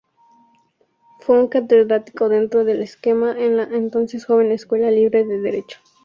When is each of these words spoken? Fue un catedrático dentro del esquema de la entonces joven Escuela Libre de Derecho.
Fue 1.19 1.39
un 1.39 1.47
catedrático 1.47 2.27
dentro 2.27 2.63
del 2.65 2.81
esquema 2.81 3.35
de 3.35 3.51
la 3.51 3.63
entonces 3.65 4.25
joven 4.25 4.51
Escuela 4.51 4.89
Libre 4.89 5.23
de 5.25 5.39
Derecho. 5.39 5.77